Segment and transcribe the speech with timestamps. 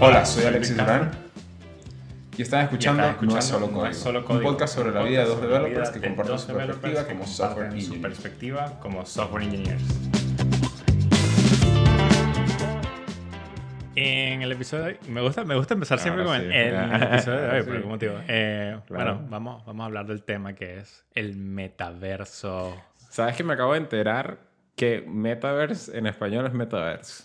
[0.00, 1.10] Hola, soy Alexis Durán.
[2.36, 4.74] Y están escuchando, estás No es escuchando Solo No es Código, Solo un Código, podcast
[4.74, 7.26] sobre la un vida de dos developers que de comparten dos su perspectiva que como
[7.26, 8.02] software su engineers.
[8.02, 9.82] perspectiva como software engineers.
[13.96, 16.58] En el episodio de hoy, me gusta, me gusta empezar siempre Ahora con el, sí.
[16.58, 17.66] en el episodio de hoy, Sí.
[17.66, 18.14] por algún motivo.
[18.28, 19.04] Eh, Claro.
[19.16, 22.74] Bueno, vamos, vamos a hablar del tema que es el metaverso.
[23.10, 24.38] ¿Sabes que me acabo de enterar
[24.76, 27.24] que Metaverse en español es Metaverse?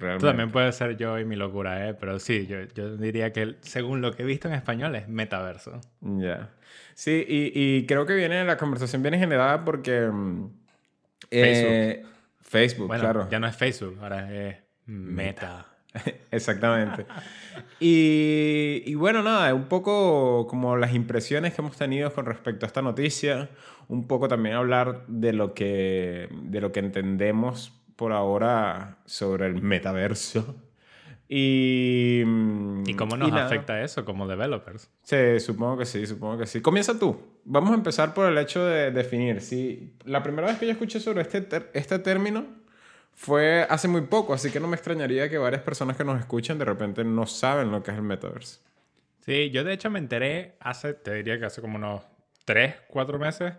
[0.00, 0.26] Realmente.
[0.26, 1.94] También puedes ser yo y mi locura, ¿eh?
[1.94, 5.80] Pero sí, yo, yo diría que según lo que he visto en español es metaverso.
[6.00, 6.50] Ya.
[6.94, 10.08] Sí, y, y creo que viene, la conversación viene generada porque...
[10.10, 10.50] mm,
[11.30, 12.02] eh,
[12.40, 13.28] Facebook, Bueno, claro.
[13.30, 15.66] ya no es Facebook, ahora es meta.
[16.30, 17.06] Exactamente.
[17.78, 22.68] Y, y bueno, nada, un poco como las impresiones que hemos tenido con respecto a
[22.68, 23.50] esta noticia,
[23.88, 29.60] un poco también hablar de lo que, de lo que entendemos por ahora sobre el
[29.60, 30.56] metaverso.
[31.32, 32.24] Y,
[32.86, 33.46] ¿Y cómo nos nada.
[33.46, 34.90] afecta eso como developers?
[35.04, 36.60] Sí, supongo que sí, supongo que sí.
[36.60, 37.20] Comienza tú.
[37.44, 39.40] Vamos a empezar por el hecho de definir.
[39.40, 42.46] Sí, la primera vez que yo escuché sobre este, este término
[43.14, 46.58] fue hace muy poco, así que no me extrañaría que varias personas que nos escuchan
[46.58, 48.58] de repente no saben lo que es el metaverse.
[49.24, 52.02] Sí, yo de hecho me enteré hace, te diría que hace como unos
[52.44, 53.54] 3, 4 meses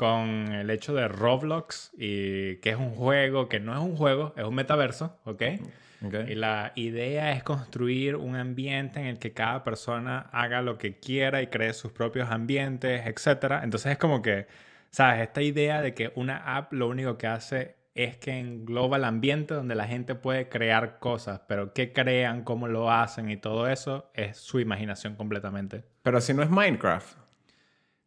[0.00, 4.32] con el hecho de Roblox y que es un juego, que no es un juego,
[4.34, 5.42] es un metaverso, ¿ok?
[6.26, 10.98] Y la idea es construir un ambiente en el que cada persona haga lo que
[10.98, 13.60] quiera y cree sus propios ambientes, etc.
[13.62, 14.46] Entonces es como que,
[14.88, 15.20] ¿sabes?
[15.20, 19.52] Esta idea de que una app lo único que hace es que engloba el ambiente
[19.52, 24.10] donde la gente puede crear cosas, pero qué crean, cómo lo hacen y todo eso
[24.14, 25.84] es su imaginación completamente.
[26.02, 27.19] Pero si no es Minecraft.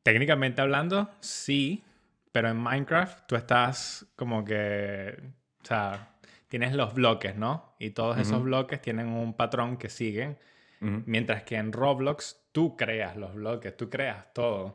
[0.03, 1.83] Técnicamente hablando, sí,
[2.31, 5.17] pero en Minecraft tú estás como que,
[5.61, 6.09] o sea,
[6.49, 7.73] tienes los bloques, ¿no?
[7.79, 10.37] Y todos esos bloques tienen un patrón que siguen,
[10.81, 14.66] mientras que en Roblox tú creas los bloques, tú creas todo.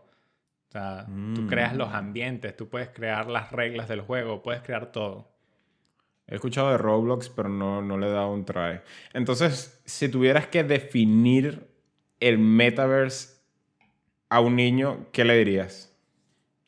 [0.68, 1.94] O sea, tú creas los Mm.
[1.96, 5.28] ambientes, tú puedes crear las reglas del juego, puedes crear todo.
[6.26, 8.80] He escuchado de Roblox, pero no, no le he dado un try.
[9.14, 11.68] Entonces, si tuvieras que definir
[12.20, 13.37] el metaverse
[14.28, 15.94] a un niño, ¿qué le dirías?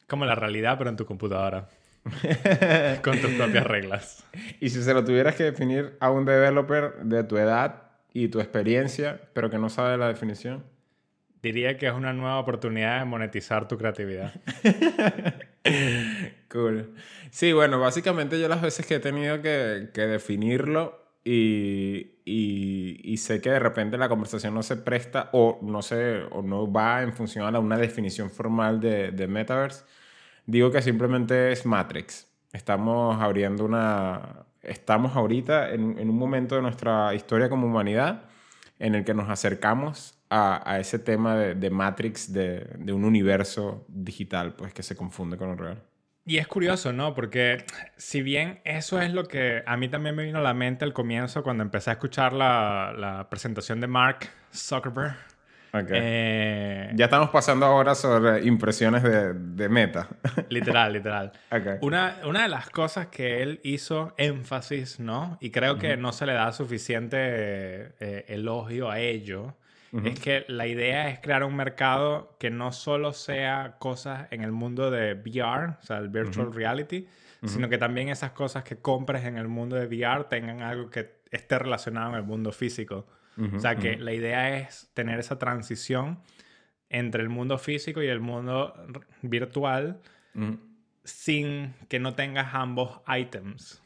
[0.07, 1.69] Como la realidad, pero en tu computadora,
[3.03, 4.25] con tus propias reglas.
[4.61, 8.41] Y si se lo tuvieras que definir a un developer de tu edad y tu
[8.41, 10.65] experiencia, pero que no sabe la definición.
[11.43, 14.33] Diría que es una nueva oportunidad de monetizar tu creatividad.
[16.51, 16.95] Cool.
[17.31, 23.41] Sí, bueno, básicamente yo las veces que he tenido que, que definirlo y, y- sé
[23.41, 27.13] que de repente la conversación no se presta o no, se, o no va en
[27.13, 29.85] función a una definición formal de, de Metaverse,
[30.47, 32.29] digo que simplemente es Matrix.
[32.53, 34.47] Estamos abriendo una...
[34.63, 38.25] Estamos ahorita en, en un momento de nuestra historia como humanidad
[38.79, 43.05] en el que nos acercamos a, a ese tema de, de Matrix, de, de un
[43.05, 45.83] universo digital, pues que se confunde con el real.
[46.25, 47.15] Y es curioso, ¿no?
[47.15, 47.65] Porque
[47.97, 50.93] si bien eso es lo que a mí también me vino a la mente al
[50.93, 55.17] comienzo cuando empecé a escuchar la, la presentación de Mark Zuckerberg.
[55.73, 55.89] Ok.
[55.93, 60.09] Eh, Ya estamos pasando ahora sobre impresiones de, de meta.
[60.51, 61.33] Literal, literal.
[61.51, 61.79] Ok.
[61.83, 65.39] Una, una de las cosas que él hizo énfasis, ¿no?
[65.41, 69.55] Y creo que no se le da suficiente eh, elogio a ello,
[70.05, 74.53] es que la idea es crear un mercado que no solo sea cosas en el
[74.53, 77.09] mundo de VR, o sea, el virtual reality,
[77.45, 81.21] sino que también esas cosas que compres en el mundo de VR tengan algo que
[81.31, 83.07] esté relacionado en el mundo físico.
[83.55, 86.21] O sea, que la idea es tener esa transición
[86.89, 88.75] entre el mundo físico y el mundo
[89.23, 90.01] virtual
[91.05, 93.83] sin que no tengas ambos items.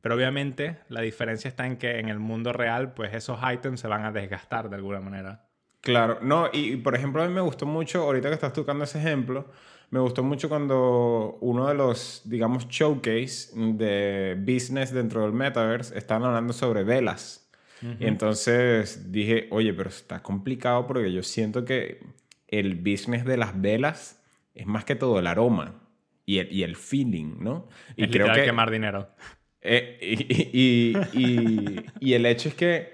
[0.00, 3.88] Pero obviamente la diferencia está en que en el mundo real, pues esos items se
[3.88, 5.45] van a desgastar de alguna manera.
[5.86, 8.98] Claro, no, y, por ejemplo a mí me gustó mucho, ahorita que estás tocando ese
[8.98, 9.46] ejemplo,
[9.90, 16.24] me gustó mucho cuando uno de los, digamos, showcase de business dentro del metaverse estaban
[16.24, 17.48] hablando sobre velas.
[18.00, 22.00] Y entonces dije, oye, pero está complicado porque yo siento que
[22.48, 24.20] el business de las velas
[24.54, 25.82] es más que todo el aroma
[26.24, 27.68] y el, y el feeling, ¿no?
[27.96, 29.08] Y es literal quemar dinero.
[29.60, 29.98] Eh,
[30.52, 32.92] y- y- y el hecho es que,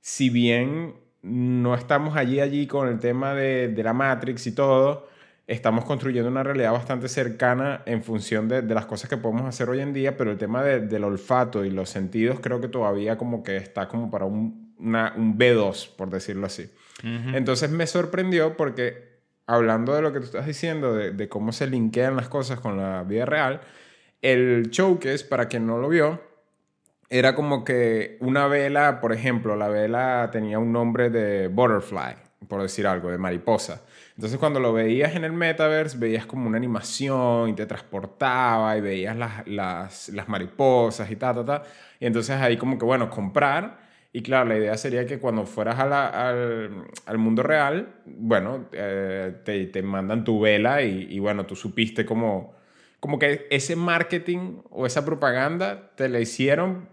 [0.00, 5.08] si bien no estamos allí, allí con el tema de, de la Matrix y todo,
[5.46, 9.68] estamos construyendo una realidad bastante cercana en función de, de las cosas que podemos hacer
[9.68, 13.16] hoy en día, pero el tema de- del olfato y los sentidos creo que todavía
[13.18, 16.70] como que está como para un, una- un B2, por decirlo así.
[17.34, 19.12] Entonces me sorprendió porque
[19.46, 22.76] hablando de lo que tú estás diciendo, de, de cómo se linkean las cosas con
[22.76, 23.60] la vida real,
[24.22, 26.20] el showcase, para quien no lo vio,
[27.12, 32.16] era como que una vela, por ejemplo, la vela tenía un nombre de butterfly,
[32.48, 33.82] por decir algo, de mariposa.
[34.16, 38.80] Entonces cuando lo veías en el metaverse, veías como una animación y te transportaba y
[38.80, 41.62] veías las, las, las mariposas y ta, ta, ta.
[42.00, 43.80] Y entonces ahí como que, bueno, comprar.
[44.10, 48.68] Y claro, la idea sería que cuando fueras a la, al, al, mundo real, bueno,
[48.72, 52.54] eh, te, te, mandan tu vela y, y, bueno, tú supiste como,
[53.00, 56.88] como que ese marketing o esa propaganda te la hicieron,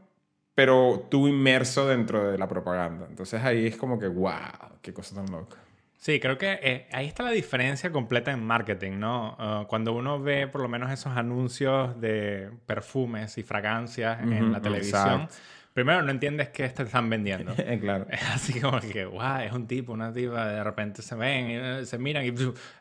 [0.60, 3.06] pero tú inmerso dentro de la propaganda.
[3.10, 4.34] Entonces ahí es como que, wow,
[4.82, 5.56] qué cosa tan loca.
[5.96, 9.38] Sí, creo que eh, ahí está la diferencia completa en marketing, ¿no?
[9.40, 14.62] Uh, cuando uno ve por lo menos esos anuncios de perfumes y fragancias en la
[14.62, 15.36] televisión, exacto.
[15.74, 17.56] primero no entiendes qué te están vendiendo.
[17.80, 18.08] claro.
[18.10, 21.56] Es así como que, wow, es un tipo, una tipa, de repente se ven, y,
[21.56, 22.34] eh, se miran y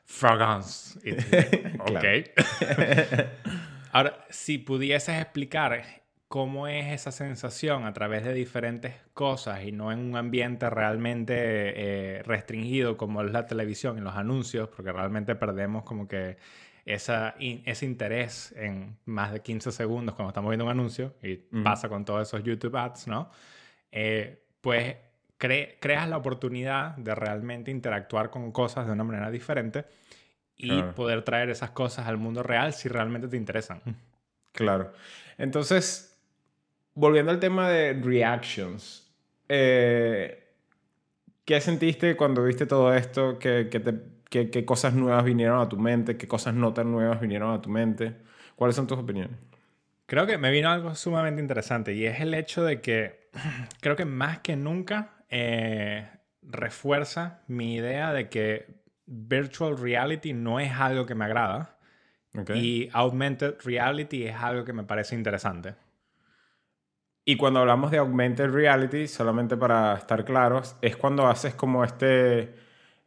[0.05, 0.99] fragrance.
[1.05, 1.13] Y,
[1.79, 2.05] ok.
[3.93, 9.91] Ahora, si pudieses explicar cómo es esa sensación a través de diferentes cosas y no
[9.91, 15.35] en un ambiente realmente eh, restringido como es la televisión y los anuncios, porque realmente
[15.35, 16.37] perdemos como que
[16.85, 21.63] esa, ese interés en más de 15 segundos cuando estamos viendo un anuncio, y mm.
[21.63, 23.31] pasa con todos esos YouTube ads, ¿no?
[23.91, 24.97] Eh, pues
[25.39, 29.87] cre creas la oportunidad de realmente interactuar con cosas de una manera diferente
[30.57, 30.95] y claro.
[30.95, 33.81] poder traer esas cosas al mundo real si realmente te interesan.
[34.53, 34.93] Claro.
[35.39, 36.08] Entonces,
[36.99, 39.09] volviendo al tema de reactions,
[39.49, 40.49] eh,
[41.45, 43.39] ¿qué sentiste cuando viste todo esto?
[43.39, 43.95] ¿Qué, qué, te,
[44.29, 46.17] qué, ¿Qué, cosas nuevas vinieron a tu mente?
[46.17, 48.17] ¿Qué cosas no tan nuevas vinieron a tu mente?
[48.57, 49.37] ¿Cuáles son tus opiniones?
[50.07, 53.29] Creo que me vino algo sumamente interesante y es el hecho de que
[53.81, 56.09] creo que más que nunca eh,
[56.43, 61.79] refuerza mi idea de que virtual reality no es algo que me agrada
[62.37, 62.59] okay.
[62.59, 65.75] y augmented reality es algo que me parece interesante.
[67.29, 72.55] Y cuando hablamos de augmented reality, solamente para estar claros, es cuando haces como este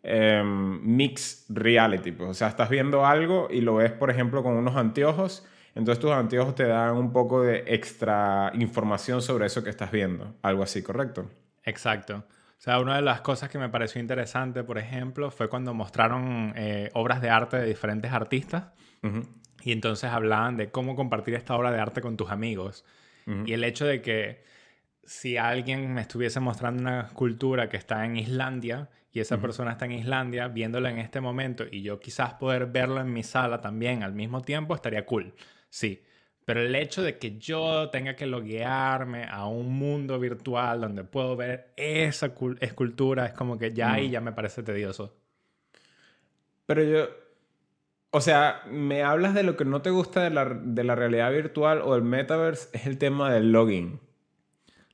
[0.03, 2.11] eh, mix reality.
[2.11, 2.29] Pues.
[2.29, 5.43] O sea, estás viendo algo y lo ves, por ejemplo, con unos anteojos.
[5.73, 10.35] Entonces tus anteojos te dan un poco de extra información sobre eso que estás viendo.
[10.43, 11.27] Algo así, ¿correcto?
[11.63, 12.17] Exacto.
[12.17, 16.53] O sea, una de las cosas que me pareció interesante, por ejemplo, fue cuando mostraron
[16.55, 18.65] eh, obras de arte de diferentes artistas.
[19.01, 19.27] Uh -huh.
[19.63, 22.85] Y entonces hablaban de cómo compartir esta obra de arte con tus amigos.
[23.45, 24.43] Y el hecho de que
[25.03, 29.85] si alguien me estuviese mostrando una cultura que está en Islandia y esa persona está
[29.85, 34.03] en Islandia viéndola en este momento y yo quizás poder verlo en mi sala también
[34.03, 35.33] al mismo tiempo estaría cool.
[35.69, 36.01] Sí.
[36.45, 41.35] Pero el hecho de que yo tenga que loguearme a un mundo virtual donde puedo
[41.35, 45.15] ver esa escultura es como que ya ahí ya me parece tedioso.
[46.65, 47.09] Pero yo,
[48.11, 51.31] o sea, me hablas de lo que no te gusta de la, de la realidad
[51.31, 54.01] virtual o del metaverse, es el tema del login.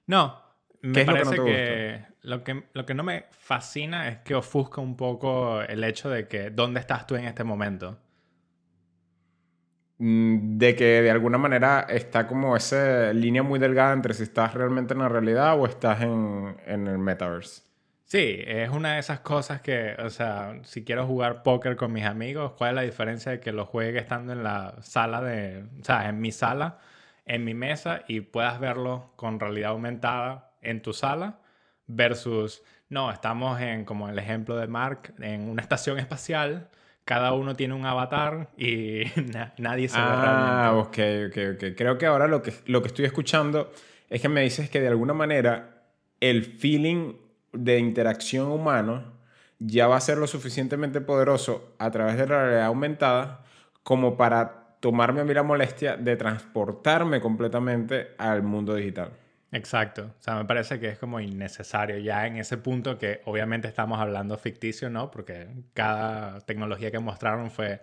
[0.06, 0.40] No,
[0.82, 4.36] me parece lo que, no que, lo que lo que no me fascina es que
[4.36, 7.98] ofusca un poco el hecho de que dónde estás tú en este momento.
[9.98, 14.54] Mm, de que de alguna manera está como esa línea muy delgada entre si estás
[14.54, 17.67] realmente en la realidad o estás en, en el metaverse.
[18.08, 22.06] Sí, es una de esas cosas que, o sea, si quiero jugar póker con mis
[22.06, 25.84] amigos, ¿cuál es la diferencia de que lo juegue estando en la sala de, o
[25.84, 26.80] sea, en mi sala,
[27.26, 31.42] en mi mesa y puedas verlo con realidad aumentada en tu sala
[31.86, 36.70] versus, no, estamos en, como el ejemplo de Mark, en una estación espacial,
[37.04, 41.28] cada uno tiene un avatar y na nadie se ve ah, realmente.
[41.28, 41.76] ok, ok, ok.
[41.76, 43.70] Creo que ahora lo que, lo que estoy escuchando
[44.10, 45.84] es que me dices que de alguna manera
[46.22, 49.18] el feeling de interacción humano
[49.60, 53.44] ya va a ser lo suficientemente poderoso a través de la realidad aumentada
[53.84, 59.12] como para tomarme a mí la molestia de transportarme completamente al mundo digital.
[59.52, 60.14] Exacto.
[60.20, 64.00] O sea, me parece que es como innecesario ya en ese punto que obviamente estamos
[64.00, 65.10] hablando ficticio, ¿no?
[65.10, 67.82] Porque cada tecnología que mostraron fue...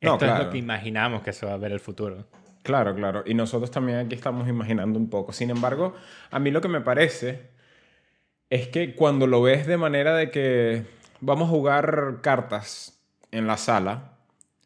[0.00, 0.34] Esto no, claro.
[0.34, 2.26] es lo que imaginamos que se va a ver el futuro.
[2.62, 3.22] Claro, claro.
[3.26, 5.32] Y nosotros también aquí estamos imaginando un poco.
[5.32, 5.94] Sin embargo,
[6.30, 7.53] a mí lo que me parece
[8.50, 10.84] es que cuando lo ves de manera de que
[11.20, 14.12] vamos a jugar cartas en la sala,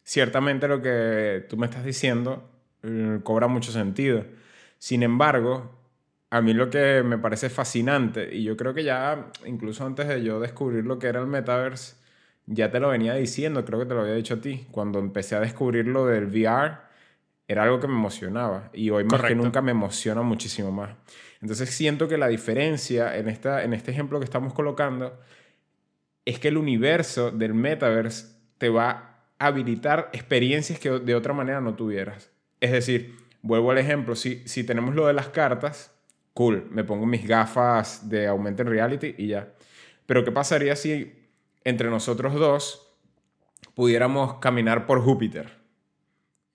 [0.02, 2.48] ciertamente lo que tú me estás diciendo
[2.82, 4.24] eh, cobra mucho sentido.
[4.78, 5.74] Sin embargo,
[6.30, 10.22] a mí lo que me parece fascinante, y yo creo que ya incluso antes de
[10.22, 11.96] yo descubrir lo que era el metaverse,
[12.46, 15.36] ya te lo venía diciendo, creo que te lo había dicho a ti, cuando empecé
[15.36, 16.78] a descubrir lo del VR,
[17.46, 19.28] era algo que me emocionaba y hoy más Correcto.
[19.28, 20.90] que nunca me emociona muchísimo más.
[21.40, 25.18] Entonces siento que la diferencia en, esta, en este ejemplo que estamos colocando
[26.24, 28.90] es que el universo del metaverse te va
[29.38, 32.30] a habilitar experiencias que de otra manera no tuvieras.
[32.60, 35.92] Es decir, vuelvo al ejemplo, si, si tenemos lo de las cartas,
[36.34, 39.52] cool, me pongo mis gafas de Augmented Reality y ya.
[40.06, 41.30] Pero ¿qué pasaría si
[41.64, 42.96] entre nosotros dos
[43.74, 45.58] pudiéramos caminar por Júpiter?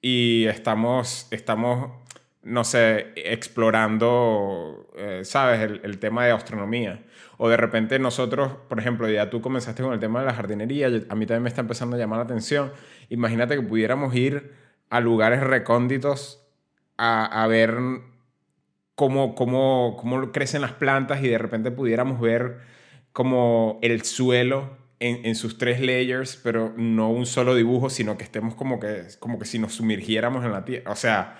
[0.02, 2.03] Y estamos, estamos
[2.44, 7.04] no sé, explorando, eh, ¿sabes?, el, tema de astronomía.
[7.38, 10.88] O de repente nosotros, por ejemplo, ya tú comenzaste con el tema de la jardinería,
[10.88, 12.72] a mí también me está empezando a llamar la atención.
[13.10, 14.54] Imagínate que pudiéramos ir
[14.90, 16.46] a lugares recónditos
[16.98, 17.78] a, a ver
[18.96, 22.60] cómo, cómo, cómo crecen las plantas y de repente pudiéramos ver
[23.12, 28.24] como el suelo en, en, sus tres layers, pero no un solo dibujo, sino que
[28.24, 30.92] estemos como que, como que si nos sumergiéramos en la tierra.
[30.92, 31.38] O sea,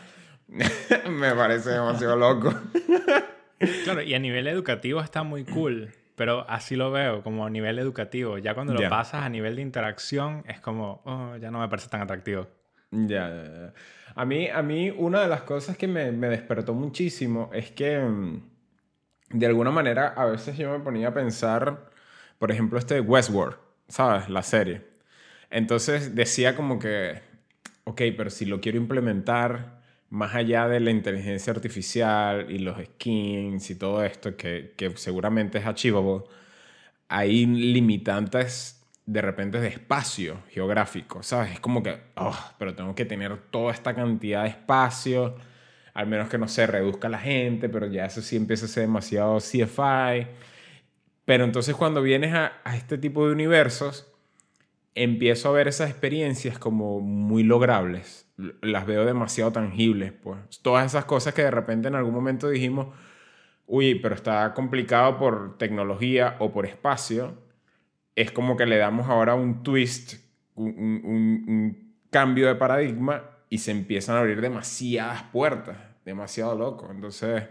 [1.10, 2.54] me parece demasiado loco.
[3.84, 7.80] claro, y a nivel educativo está muy cool, pero así lo veo, como a nivel
[7.80, 8.38] educativo.
[8.38, 11.90] Ya cuando lo pasas a nivel de interacción, es como, oh, ya no me parece
[11.90, 12.48] tan atractivo.
[12.92, 13.74] Ya, ya, ya.
[14.16, 17.98] A mí, a mí, una de las cosas que me, me despertó muchísimo es que,
[17.98, 18.42] mm,
[19.32, 21.90] de alguna manera, a veces yo me ponía a pensar,
[22.38, 23.58] por ejemplo, este Westworld,
[23.88, 24.30] ¿sabes?
[24.30, 24.86] La serie.
[25.50, 27.22] Entonces decía como que,
[27.86, 29.83] ok, pero si lo quiero implementar
[30.14, 35.58] más allá de la inteligencia artificial y los skins y todo esto, que, que seguramente
[35.58, 36.26] es achievable,
[37.10, 41.54] hay limitantes de repente de espacio geográfico, ¿sabes?
[41.54, 45.36] Es como que, oh, pero tengo que tener toda esta cantidad de espacio,
[45.96, 48.84] al menos que no se reduzca la gente, pero ya eso sí empieza a ser
[48.84, 50.28] demasiado CFI.
[51.26, 54.08] Pero entonces cuando vienes a, a este tipo de universos,
[54.96, 60.40] empiezo a ver esas experiencias como muy logrables las veo demasiado tangibles, pues.
[60.62, 62.88] Todas esas cosas que de repente en algún momento dijimos,
[63.68, 67.38] uy, pero está complicado por tecnología o por espacio,
[68.16, 70.16] es como que le damos ahora un twist,
[70.56, 76.88] un, cambio de paradigma y se empiezan a abrir demasiadas puertas, demasiado loco.
[76.92, 77.44] Entonces,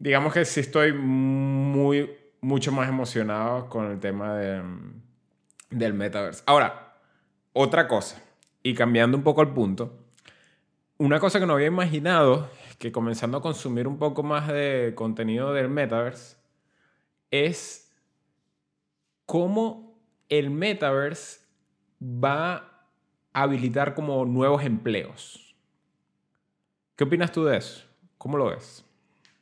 [0.00, 2.10] digamos que sí estoy muy,
[2.40, 4.62] mucho más emocionado con el tema de,
[5.70, 6.42] del metaverse.
[6.46, 6.96] Ahora,
[7.52, 8.20] otra cosa
[8.62, 9.98] y cambiando un poco el punto,
[10.98, 15.52] una cosa que no había imaginado, que comenzando a consumir un poco más de contenido
[15.52, 16.36] del metaverse,
[17.30, 17.92] es
[19.26, 21.40] cómo el metaverse
[22.02, 22.54] va
[23.32, 25.56] a habilitar como nuevos empleos.
[26.96, 27.84] ¿Qué opinas tú de eso?
[28.18, 28.84] ¿Cómo lo ves?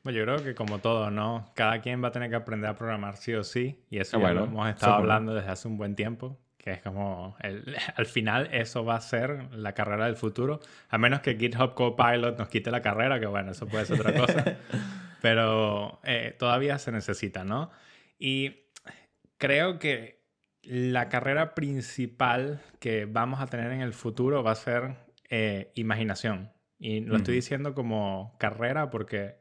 [0.02, 1.50] Bueno, yo creo que como todo, ¿no?
[1.54, 4.32] Cada quien va a tener que aprender a programar sí o sí, y eso ya
[4.32, 8.48] lo hemos estado hablando desde hace un buen tiempo que es como, el, al final
[8.52, 12.70] eso va a ser la carrera del futuro, a menos que GitHub Copilot nos quite
[12.70, 14.56] la carrera, que bueno, eso puede ser otra cosa,
[15.22, 17.70] pero eh, todavía se necesita, ¿no?
[18.18, 18.66] Y
[19.38, 20.20] creo que
[20.62, 24.96] la carrera principal que vamos a tener en el futuro va a ser
[25.30, 26.52] eh, imaginación.
[26.78, 29.36] Y lo estoy diciendo como carrera porque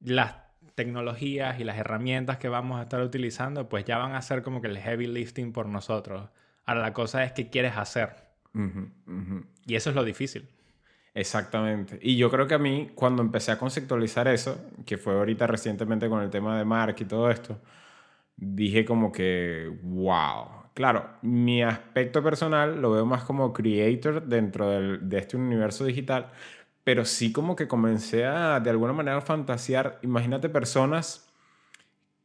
[0.00, 0.43] las
[0.74, 4.60] tecnologías y las herramientas que vamos a estar utilizando, pues ya van a ser como
[4.60, 6.28] que el heavy lifting por nosotros.
[6.64, 8.10] Ahora la cosa es qué quieres hacer.
[9.66, 10.48] Y eso es lo difícil.
[11.14, 11.98] Exactamente.
[12.02, 16.08] Y yo creo que a mí, cuando empecé a conceptualizar eso, que fue ahorita recientemente
[16.08, 17.60] con el tema de Mark y todo esto,
[18.36, 20.64] dije como que, wow.
[20.74, 26.32] Claro, mi aspecto personal lo veo más como creator dentro de este universo digital,
[26.84, 31.28] pero sí como que comencé a de alguna manera fantasear, imagínate personas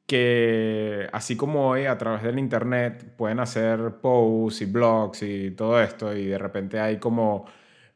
[0.06, 5.82] que así como hoy a través del internet pueden hacer posts y blogs y todo
[5.82, 7.46] esto y de repente hay como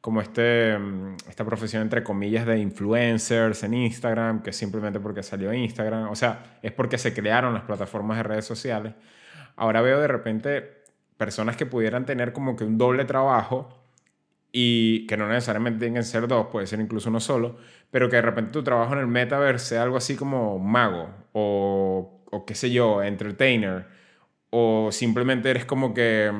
[0.03, 5.53] como este, mm, esta profesión entre comillas de influencers en Instagram, que simplemente porque salió
[5.53, 8.95] Instagram, o sea, es porque se crearon las plataformas de redes sociales.
[9.55, 10.83] Ahora veo de repente
[11.15, 13.82] personas que pudieran tener como que un doble trabajo
[14.55, 17.57] y que no necesariamente tienen que ser dos, puede ser incluso uno solo,
[17.91, 22.23] pero que de repente tu trabajo en el metaverse sea algo así como mago o,
[22.31, 23.87] o qué sé yo, entertainer,
[24.51, 26.31] o simplemente eres como que,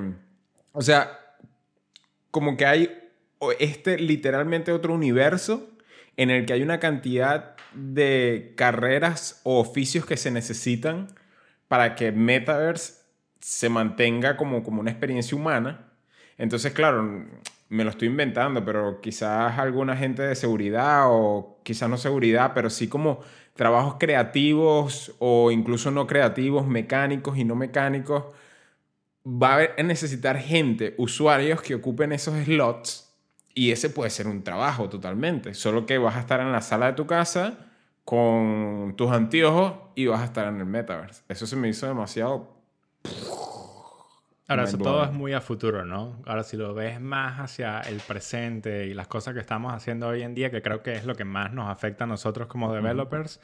[0.71, 1.19] o sea,
[2.29, 2.99] como que hay
[3.59, 5.71] este literalmente otro universo
[6.15, 11.07] en el que hay una cantidad de carreras o oficios que se necesitan
[11.67, 13.01] para que Metaverse
[13.39, 15.91] se mantenga como, como una experiencia humana.
[16.37, 17.25] Entonces, claro,
[17.73, 22.69] me lo estoy inventando, pero quizás alguna gente de seguridad o quizás no seguridad, pero
[22.69, 23.21] sí como
[23.55, 28.25] trabajos creativos o incluso no creativos, mecánicos y no mecánicos,
[29.25, 33.11] va a necesitar gente, usuarios que ocupen esos slots
[33.55, 36.87] y ese puede ser un trabajo totalmente, solo que vas a estar en la sala
[36.87, 37.69] de tu casa
[38.05, 41.23] con tus anteojos y vas a estar en el metaverse.
[41.29, 42.62] Eso se me hizo demasiado...
[44.53, 46.21] Ahora, eso todo es muy a futuro, ¿no?
[46.25, 50.21] Ahora, si lo ves más hacia el presente y las cosas que estamos haciendo hoy
[50.21, 53.39] en día, que creo que es lo que más nos afecta a nosotros como developers,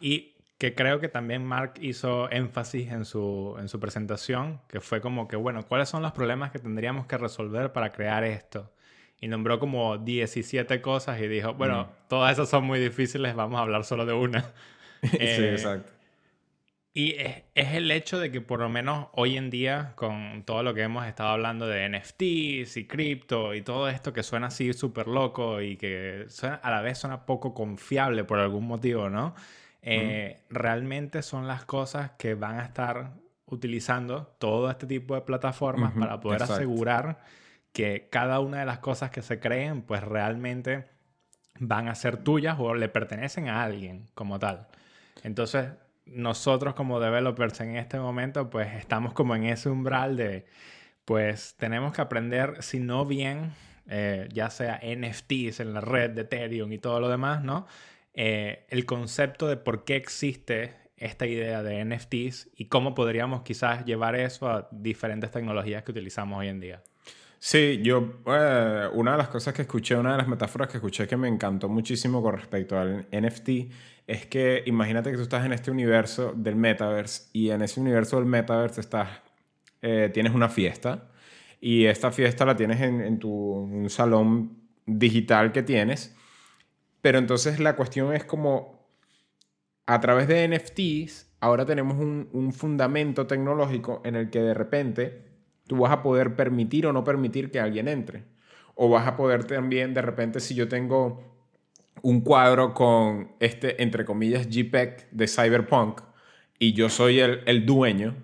[0.00, 5.00] y que creo que también Mark hizo énfasis en su, en su presentación, que fue
[5.00, 8.72] como que, bueno, ¿cuáles son los problemas que tendríamos que resolver para crear esto?
[9.20, 13.62] Y nombró como 17 cosas y dijo, bueno, todas esas son muy difíciles, vamos a
[13.62, 14.42] hablar solo de una.
[15.02, 15.93] sí, eh, exacto.
[16.96, 20.74] Y es, el hecho de que por lo menos hoy en día, con todo lo
[20.74, 25.08] que hemos estado hablando de NFTs y cripto y todo esto que suena así súper
[25.08, 26.26] loco y que
[26.62, 29.34] a la vez suena poco confiable por algún motivo, ¿no?
[29.82, 33.10] Eh, realmente son las cosas que van a estar
[33.46, 37.18] utilizando todo este tipo de plataformas para poder asegurar
[37.72, 40.86] que cada una de las cosas que se creen, pues realmente
[41.58, 44.68] van a ser tuyas o le pertenecen a alguien como tal.
[45.24, 45.70] Entonces,
[46.06, 50.46] nosotros como developers en este momento, pues estamos como en ese umbral de,
[51.04, 53.52] pues tenemos que aprender, si no bien,
[53.88, 57.66] eh, ya sea NFTs en la red de Ethereum y todo lo demás, ¿no?
[58.14, 63.84] Eh, el concepto de por qué existe esta idea de NFTs y cómo podríamos quizás
[63.84, 66.82] llevar eso a diferentes tecnologías que utilizamos hoy en día.
[67.46, 71.06] Sí, yo, eh, una de las cosas que escuché, una de las metáforas que escuché
[71.06, 73.48] que me encantó muchísimo con respecto al NFT
[74.06, 78.16] es que imagínate que tú estás en este universo del metaverse y en ese universo
[78.16, 79.10] del metaverse estás,
[79.82, 81.10] eh, tienes una fiesta
[81.60, 86.16] y esta fiesta la tienes en, tu un salón digital que tienes
[87.02, 88.88] pero entonces la cuestión es como,
[89.84, 95.33] a través de NFTs, ahora tenemos un, fundamento tecnológico en el que de repente
[95.66, 98.24] tú vas a poder permitir o no permitir que alguien entre.
[98.74, 101.22] O vas a poder también, de repente, si yo tengo
[102.02, 106.00] un cuadro con este, entre comillas, JPEG de Cyberpunk
[106.58, 108.14] y yo soy el, el dueño,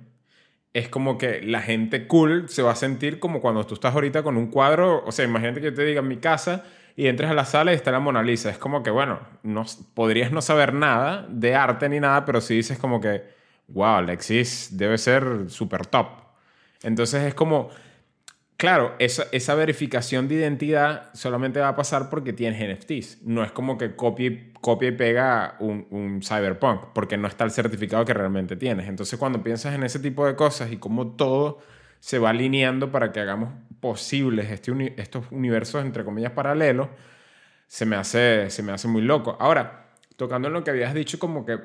[0.72, 4.22] es como que la gente cool se va a sentir como cuando tú estás ahorita
[4.22, 6.64] con un cuadro, o sea, imagínate que yo te diga en mi casa,
[6.96, 8.50] y entres a la sala y está la Mona Lisa.
[8.50, 12.56] Es como que, bueno, no, podrías no saber nada de arte ni nada, pero si
[12.56, 13.22] dices como que,
[13.68, 16.08] wow, Alexis debe ser súper top.
[16.82, 17.70] Entonces es como,
[18.56, 23.22] claro, esa, verificación de identidad solamente va a pasar porque tienes NFTs.
[23.22, 28.04] No es como que copia y pega un, un cyberpunk, porque no está el certificado
[28.04, 28.88] que realmente tienes.
[28.88, 31.58] Entonces cuando piensas en ese tipo de cosas y cómo todo
[32.00, 36.88] se va alineando para que hagamos posibles este estos universos, entre comillas, paralelos,
[37.66, 39.36] se me, hace, se me hace muy loco.
[39.38, 41.58] Ahora, tocando en lo que habías dicho, como que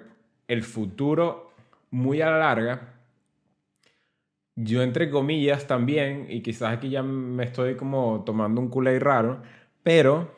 [0.48, 1.52] el futuro
[1.90, 2.95] muy a la larga,
[4.56, 9.42] yo entre comillas también, y quizás aquí ya me estoy como tomando un culé raro,
[9.84, 10.36] pero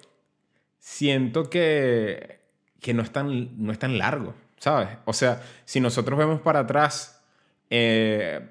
[0.79, 2.39] siento que,
[2.81, 4.89] que no, es tan, no es tan largo, ¿sabes?
[5.05, 7.23] O sea, si nosotros vemos para atrás,
[7.69, 8.47] 20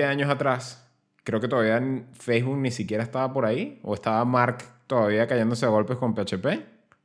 [0.00, 0.88] eh, años atrás,
[1.24, 5.70] creo que todavía Facebook ni siquiera estaba por ahí, o estaba Mark todavía cayéndose a
[5.70, 6.46] golpes con PHP.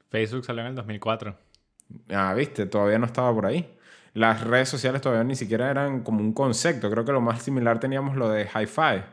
[0.09, 1.37] Facebook salió en el 2004.
[2.09, 3.75] Ah, viste, todavía no estaba por ahí.
[4.15, 6.89] Las redes sociales todavía ni siquiera eran como un concepto.
[6.89, 9.03] Creo que lo más similar teníamos lo de hi-fi.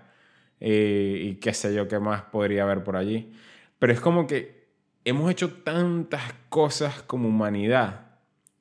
[0.61, 3.33] Eh, y qué sé yo qué más podría haber por allí.
[3.81, 4.69] Pero es como que
[5.05, 8.13] hemos hecho tantas cosas como humanidad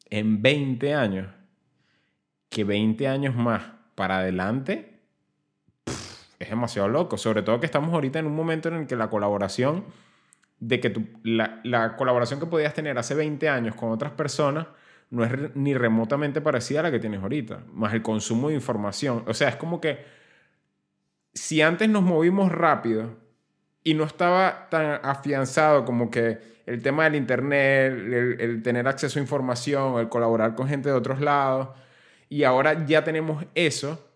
[0.10, 1.28] en 20 años
[2.50, 3.62] que 20 años más
[3.94, 5.00] para adelante
[6.40, 7.20] es demasiado loco.
[7.20, 9.86] Sobre todo que estamos ahorita en un momento en el que la colaboración,
[10.60, 14.66] de que la, la, colaboración que podías tener hace 20 años con otras personas
[15.12, 19.24] no es ni remotamente parecida a la que tienes ahorita, más el consumo de información.
[19.28, 20.00] O sea, es como que
[21.34, 23.18] si antes nos movimos rápido
[23.84, 27.94] y no estaba tan afianzado como que el tema del Internet,
[28.40, 31.70] el, tener acceso a información, el colaborar con gente de otros lados,
[32.30, 34.08] y ahora ya tenemos eso,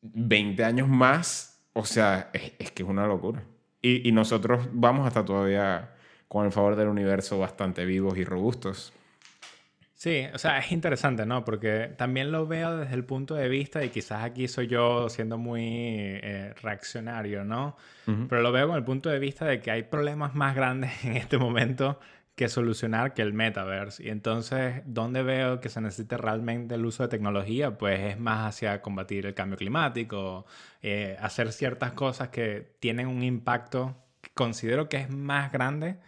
[0.00, 3.44] 20 años más, o sea, es, que es una locura.
[3.82, 5.94] Y, nosotros vamos hasta todavía,
[6.28, 8.92] con el favor del universo, bastante vivos y robustos.
[9.98, 11.44] Sí, o sea, es interesante, ¿no?
[11.44, 15.38] Porque también lo veo desde el punto de vista, y quizás aquí soy yo siendo
[15.38, 17.76] muy eh, reaccionario, ¿no?
[18.06, 21.16] Pero lo veo con el punto de vista de que hay problemas más grandes en
[21.16, 21.98] este momento
[22.36, 24.04] que solucionar que el metaverse.
[24.04, 27.76] Y entonces, ¿dónde veo que se necesita realmente el uso de tecnología?
[27.76, 30.46] Pues es más hacia combatir el cambio climático,
[30.80, 35.98] eh, hacer ciertas cosas que tienen un impacto que considero que es más grande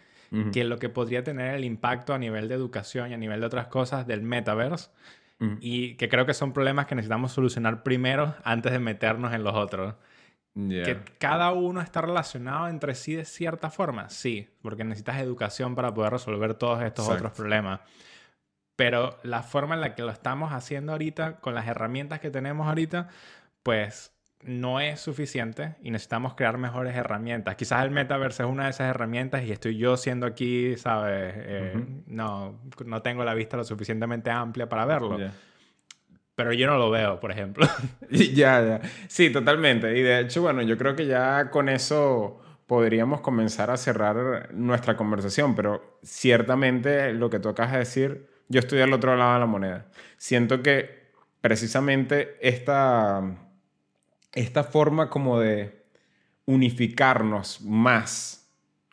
[0.53, 3.45] que lo que podría tener el impacto a nivel de educación y a nivel de
[3.45, 4.89] otras cosas del metaverse.
[5.59, 9.55] Y que creo que son problemas que necesitamos solucionar primero antes de meternos en los
[9.55, 9.95] otros.
[10.53, 15.93] Que cada uno está relacionado entre sí de cierta forma, sí, porque necesitas educación para
[15.93, 17.79] poder resolver todos estos otros problemas.
[18.75, 22.67] Pero la forma en la que lo estamos haciendo ahorita, con las herramientas que tenemos
[22.67, 23.09] ahorita,
[23.63, 27.55] pues no es suficiente y necesitamos crear mejores herramientas.
[27.55, 31.33] Quizás el metaverso es una de esas herramientas y estoy yo siendo aquí, ¿sabes?
[31.37, 35.17] Eh, no, no tengo la vista lo suficientemente amplia para verlo.
[36.35, 37.67] Pero yo no lo veo, por ejemplo.
[38.09, 38.81] ya, ya.
[39.07, 39.97] Sí, totalmente.
[39.97, 44.95] Y de hecho, bueno, yo creo que ya con eso podríamos comenzar a cerrar nuestra
[44.95, 49.39] conversación, pero ciertamente lo que tú acabas de decir, yo estoy al otro lado de
[49.39, 49.85] la moneda.
[50.17, 51.01] Siento que
[51.41, 53.21] precisamente esta,
[54.33, 55.83] esta forma como de
[56.45, 58.49] unificarnos más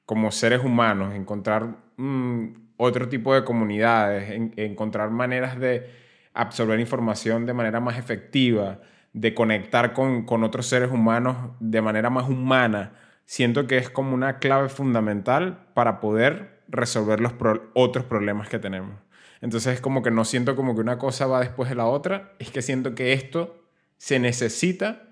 [0.06, 2.46] como seres humanos, encontrar mm,
[2.78, 5.90] otro tipo de comunidades, encontrar maneras de
[6.32, 8.80] absorber información de manera más efectiva,
[9.12, 12.92] de conectar con, con otros seres humanos de manera más humana,
[13.26, 17.34] siento que es como una clave fundamental para poder resolver los
[17.74, 18.94] otros problemas que tenemos.
[19.40, 22.32] Entonces es como que no siento como que una cosa va después de la otra,
[22.38, 23.62] es que siento que esto
[23.98, 25.07] se necesita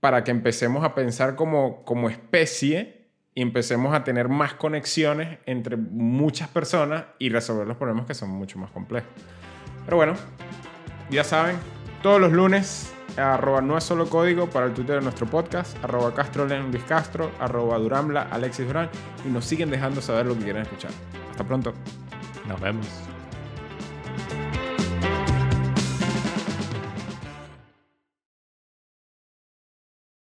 [0.00, 5.76] para que empecemos a pensar como, como especie y empecemos a tener más conexiones entre
[5.76, 9.10] muchas personas y resolver los problemas que son mucho más complejos.
[9.84, 10.14] Pero bueno,
[11.10, 11.56] ya saben,
[12.02, 16.14] todos los lunes arroba no es solo código para el Twitter de nuestro podcast, arroba
[16.14, 18.88] Castro Luis Castro, arroba Duramla Alexis Durán
[19.26, 20.90] y nos siguen dejando saber lo que quieren escuchar.
[21.30, 21.74] Hasta pronto.
[22.46, 22.86] Nos vemos.